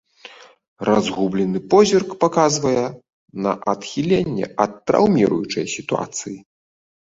[0.87, 2.85] Разгублены позірк паказвае
[3.47, 6.37] на адхіленне ад траўміруючай сітуацыі.